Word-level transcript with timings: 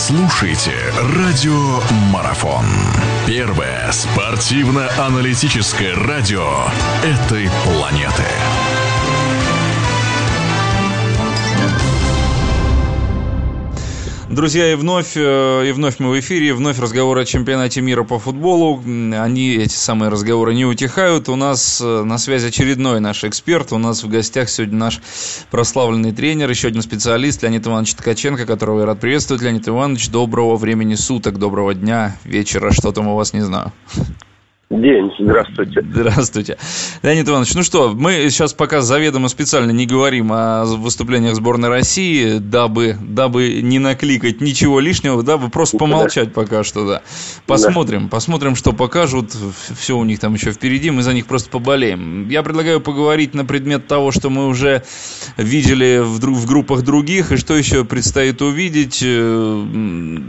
слушаете 0.00 0.72
«Радио 1.18 1.78
Марафон». 2.10 2.64
Первое 3.26 3.92
спортивно-аналитическое 3.92 5.94
радио 5.94 6.64
этой 7.02 7.50
планеты. 7.64 8.24
Друзья, 14.30 14.70
и 14.70 14.76
вновь, 14.76 15.16
э, 15.16 15.68
и 15.68 15.72
вновь 15.72 15.98
мы 15.98 16.10
в 16.10 16.20
эфире, 16.20 16.50
и 16.50 16.52
вновь 16.52 16.78
разговоры 16.78 17.22
о 17.22 17.24
чемпионате 17.24 17.80
мира 17.80 18.04
по 18.04 18.20
футболу. 18.20 18.78
Они, 18.78 19.56
эти 19.56 19.72
самые 19.72 20.08
разговоры, 20.08 20.54
не 20.54 20.64
утихают. 20.64 21.28
У 21.28 21.34
нас 21.34 21.80
э, 21.80 22.04
на 22.04 22.16
связи 22.16 22.46
очередной 22.46 23.00
наш 23.00 23.24
эксперт. 23.24 23.72
У 23.72 23.78
нас 23.78 24.04
в 24.04 24.08
гостях 24.08 24.48
сегодня 24.48 24.76
наш 24.76 25.00
прославленный 25.50 26.12
тренер, 26.12 26.48
еще 26.48 26.68
один 26.68 26.82
специалист 26.82 27.42
Леонид 27.42 27.66
Иванович 27.66 27.94
Ткаченко, 27.94 28.46
которого 28.46 28.78
я 28.78 28.86
рад 28.86 29.00
приветствовать. 29.00 29.42
Леонид 29.42 29.66
Иванович, 29.66 30.10
доброго 30.10 30.54
времени 30.54 30.94
суток, 30.94 31.36
доброго 31.36 31.74
дня, 31.74 32.16
вечера, 32.22 32.70
что 32.70 32.92
там 32.92 33.08
у 33.08 33.16
вас, 33.16 33.32
не 33.32 33.40
знаю. 33.40 33.72
День, 34.70 35.10
здравствуйте. 35.18 35.82
Здравствуйте. 35.82 36.56
Леонид 37.02 37.28
Иванович, 37.28 37.54
ну 37.54 37.64
что, 37.64 37.92
мы 37.92 38.30
сейчас 38.30 38.54
пока 38.54 38.82
заведомо 38.82 39.26
специально 39.26 39.72
не 39.72 39.84
говорим 39.84 40.30
о 40.32 40.64
выступлениях 40.64 41.34
сборной 41.34 41.68
России, 41.68 42.38
дабы, 42.38 42.96
дабы 43.00 43.62
не 43.62 43.80
накликать 43.80 44.40
ничего 44.40 44.78
лишнего, 44.78 45.24
дабы 45.24 45.50
просто 45.50 45.76
помолчать 45.76 46.32
пока 46.32 46.62
что, 46.62 46.86
да. 46.86 47.02
Посмотрим, 47.46 48.04
да. 48.04 48.10
посмотрим, 48.10 48.54
что 48.54 48.72
покажут, 48.72 49.36
все 49.76 49.98
у 49.98 50.04
них 50.04 50.20
там 50.20 50.34
еще 50.34 50.52
впереди, 50.52 50.92
мы 50.92 51.02
за 51.02 51.14
них 51.14 51.26
просто 51.26 51.50
поболеем. 51.50 52.28
Я 52.28 52.44
предлагаю 52.44 52.80
поговорить 52.80 53.34
на 53.34 53.44
предмет 53.44 53.88
того, 53.88 54.12
что 54.12 54.30
мы 54.30 54.46
уже 54.46 54.84
видели 55.36 55.98
в, 56.00 56.20
в 56.20 56.46
группах 56.46 56.82
других, 56.82 57.32
и 57.32 57.36
что 57.38 57.56
еще 57.56 57.84
предстоит 57.84 58.40
увидеть. 58.40 59.00
Э, 59.04 59.66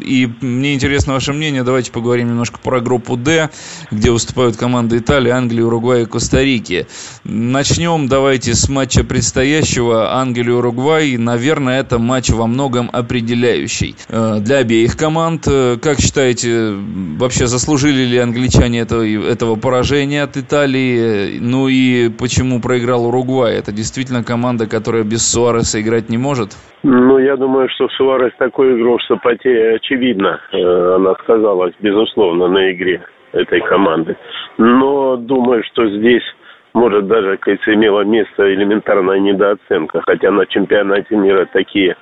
и 0.00 0.30
мне 0.40 0.72
интересно 0.72 1.12
ваше 1.12 1.34
мнение, 1.34 1.62
давайте 1.62 1.92
поговорим 1.92 2.28
немножко 2.28 2.58
про 2.58 2.80
группу 2.80 3.18
D, 3.18 3.50
где 3.90 4.10
выступают 4.10 4.29
выступают 4.30 4.56
команды 4.56 4.98
Италии, 4.98 5.30
Англии, 5.30 5.62
Уругвая 5.62 6.02
и 6.02 6.06
Коста-Рики. 6.06 6.86
Начнем 7.24 8.08
давайте 8.08 8.52
с 8.54 8.68
матча 8.68 9.04
предстоящего 9.04 10.14
Англия-Уругвай. 10.22 11.16
Наверное, 11.18 11.80
это 11.80 11.98
матч 11.98 12.30
во 12.30 12.46
многом 12.46 12.90
определяющий 12.92 13.96
э, 14.08 14.38
для 14.40 14.58
обеих 14.58 14.96
команд. 14.96 15.48
Э, 15.48 15.76
как 15.82 15.98
считаете, 15.98 16.74
вообще 17.18 17.46
заслужили 17.46 18.04
ли 18.04 18.18
англичане 18.18 18.80
этого, 18.80 19.02
этого 19.02 19.56
поражения 19.56 20.22
от 20.22 20.36
Италии? 20.36 21.38
Ну 21.40 21.68
и 21.68 22.08
почему 22.08 22.60
проиграл 22.60 23.06
Уругвай? 23.06 23.56
Это 23.56 23.72
действительно 23.72 24.22
команда, 24.22 24.68
которая 24.68 25.02
без 25.02 25.26
Суареса 25.26 25.80
играть 25.80 26.08
не 26.08 26.18
может? 26.18 26.56
Ну, 26.82 27.18
я 27.18 27.36
думаю, 27.36 27.68
что 27.74 27.88
Суарес 27.88 28.32
такой 28.38 28.78
игрок, 28.78 29.00
что 29.04 29.16
потеря 29.16 29.74
очевидна. 29.74 30.40
Э, 30.52 30.94
она 30.96 31.14
сказалась, 31.24 31.74
безусловно, 31.80 32.46
на 32.48 32.72
игре 32.72 33.02
этой 33.32 33.60
команды. 33.60 34.16
Но 34.58 35.16
думаю, 35.16 35.62
что 35.64 35.88
здесь 35.88 36.24
может 36.72 37.06
даже, 37.06 37.36
кажется, 37.38 37.74
имела 37.74 38.02
место 38.02 38.52
элементарная 38.52 39.18
недооценка, 39.18 40.02
хотя 40.06 40.30
на 40.30 40.46
чемпионате 40.46 41.16
мира 41.16 41.46
такие 41.52 41.96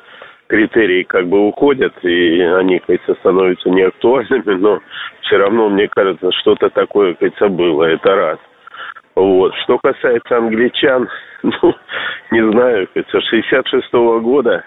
критерии 0.46 1.02
как 1.04 1.26
бы 1.26 1.46
уходят, 1.46 1.92
и 2.02 2.40
они, 2.40 2.78
кажется, 2.80 3.14
становятся 3.20 3.70
неактуальными, 3.70 4.54
но 4.54 4.80
все 5.22 5.36
равно, 5.36 5.68
мне 5.68 5.88
кажется, 5.88 6.30
что-то 6.32 6.70
такое, 6.70 7.14
кажется, 7.14 7.48
было, 7.48 7.84
это 7.84 8.14
раз. 8.14 8.38
Вот. 9.14 9.54
Что 9.64 9.78
касается 9.78 10.36
англичан, 10.36 11.08
ну, 11.42 11.74
не 12.30 12.50
знаю, 12.50 12.88
кажется, 12.92 13.20
66 13.20 13.92
-го 13.92 14.20
года 14.20 14.64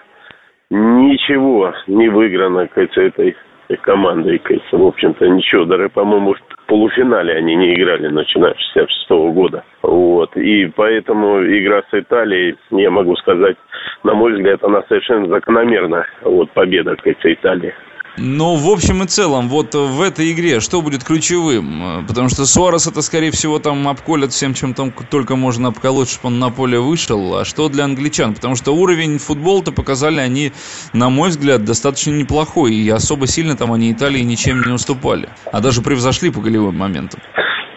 ничего 0.70 1.74
не 1.86 2.08
выиграно, 2.08 2.66
кажется, 2.68 3.02
этой 3.02 3.36
командой, 3.76 4.38
кажется, 4.38 4.76
в 4.76 4.86
общем-то, 4.86 5.28
ничего, 5.28 5.64
даже, 5.64 5.88
по-моему, 5.88 6.34
в 6.34 6.66
полуфинале 6.66 7.34
они 7.34 7.54
не 7.54 7.74
играли, 7.74 8.08
начиная 8.08 8.54
с 8.54 8.72
66 8.74 9.10
-го 9.10 9.32
года. 9.32 9.64
Вот. 9.82 10.36
И 10.36 10.66
поэтому 10.74 11.42
игра 11.42 11.82
с 11.90 11.94
Италией, 11.94 12.56
я 12.70 12.90
могу 12.90 13.16
сказать, 13.16 13.56
на 14.04 14.14
мой 14.14 14.32
взгляд, 14.32 14.62
она 14.64 14.82
совершенно 14.88 15.26
закономерна. 15.28 16.06
Вот 16.22 16.50
победа, 16.50 16.96
кажется, 16.96 17.32
Италии. 17.32 17.74
Ну, 18.18 18.56
в 18.56 18.70
общем 18.70 19.02
и 19.02 19.06
целом, 19.06 19.48
вот 19.48 19.74
в 19.74 20.02
этой 20.02 20.32
игре 20.32 20.60
что 20.60 20.82
будет 20.82 21.02
ключевым? 21.02 22.04
Потому 22.06 22.28
что 22.28 22.44
Суарес 22.44 22.86
это, 22.86 23.00
скорее 23.00 23.30
всего, 23.30 23.58
там 23.58 23.88
обколят 23.88 24.32
всем, 24.32 24.52
чем 24.52 24.74
там 24.74 24.92
только 25.10 25.34
можно 25.34 25.68
обколоть, 25.68 26.10
чтобы 26.10 26.34
он 26.34 26.38
на 26.38 26.50
поле 26.50 26.78
вышел. 26.78 27.38
А 27.40 27.44
что 27.46 27.70
для 27.70 27.84
англичан? 27.84 28.34
Потому 28.34 28.54
что 28.54 28.72
уровень 28.72 29.18
футбола-то 29.18 29.72
показали 29.72 30.20
они, 30.20 30.52
на 30.92 31.08
мой 31.08 31.30
взгляд, 31.30 31.64
достаточно 31.64 32.10
неплохой. 32.10 32.74
И 32.74 32.90
особо 32.90 33.26
сильно 33.26 33.56
там 33.56 33.72
они 33.72 33.92
Италии 33.92 34.20
ничем 34.20 34.60
не 34.60 34.74
уступали. 34.74 35.28
А 35.50 35.62
даже 35.62 35.80
превзошли 35.80 36.30
по 36.30 36.42
голевым 36.42 36.76
моментам. 36.76 37.20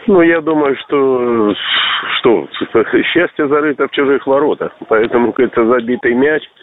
Ну, 0.07 0.22
я 0.22 0.41
думаю, 0.41 0.75
что 0.85 1.53
что 2.19 2.47
счастье 3.13 3.47
зарыто 3.47 3.88
в 3.88 3.91
чужих 3.91 4.28
воротах. 4.28 4.74
Поэтому, 4.90 5.31
как-то 5.31 5.66
забитый 5.66 6.13
мяч– 6.13 6.44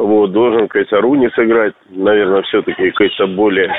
вот, 0.00 0.32
должен, 0.32 0.68
кажется, 0.68 1.00
Руни 1.00 1.28
сыграть, 1.34 1.74
наверное, 1.90 2.42
все-таки, 2.42 2.90
кажется, 2.90 3.26
более 3.26 3.72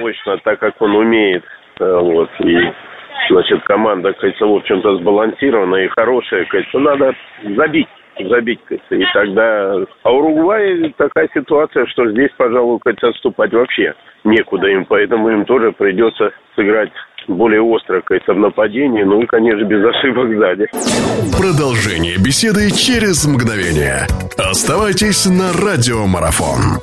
мощно, 0.00 0.38
так 0.38 0.58
как 0.58 0.80
он 0.80 0.94
умеет. 0.96 1.44
Э, 1.80 1.98
вот, 2.00 2.30
и, 2.40 2.72
значит, 3.30 3.62
команда, 3.64 4.12
кажется, 4.12 4.46
в 4.46 4.54
общем-то, 4.54 4.96
сбалансирована 4.96 5.76
и 5.76 5.88
хорошая, 5.88 6.44
кажется, 6.46 6.78
надо 6.78 7.14
забить 7.56 7.88
забить, 8.18 8.60
кажется, 8.64 8.94
и 8.94 9.04
тогда... 9.14 9.84
А 10.02 10.12
Уругвай 10.12 10.94
такая 10.98 11.28
ситуация, 11.34 11.86
что 11.86 12.10
здесь, 12.10 12.30
пожалуй, 12.36 12.78
кажется, 12.80 13.08
отступать 13.08 13.52
вообще 13.52 13.94
некуда 14.24 14.68
им, 14.68 14.84
поэтому 14.84 15.30
им 15.30 15.44
тоже 15.44 15.72
придется 15.72 16.30
сыграть 16.54 16.92
более 17.28 17.62
остро, 17.62 18.00
кажется, 18.02 18.32
в 18.32 18.38
ну 19.04 19.22
и, 19.22 19.26
конечно, 19.26 19.64
без 19.64 19.84
ошибок 19.84 20.28
сзади. 20.36 20.66
Продолжение 21.36 22.16
беседы 22.18 22.70
через 22.70 23.26
мгновение. 23.26 24.06
Оставайтесь 24.38 25.26
на 25.26 25.52
радиомарафон. 25.52 26.80